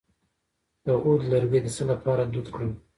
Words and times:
د 0.85 0.87
عود 1.03 1.21
لرګی 1.31 1.59
د 1.63 1.67
څه 1.75 1.83
لپاره 1.91 2.23
دود 2.33 2.47
کړم؟ 2.53 2.71